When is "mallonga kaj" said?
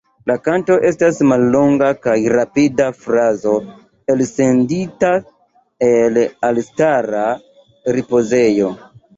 1.31-2.15